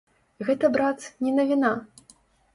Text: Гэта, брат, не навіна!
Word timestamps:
Гэта, 0.47 0.71
брат, 0.77 1.05
не 1.27 1.35
навіна! 1.37 1.71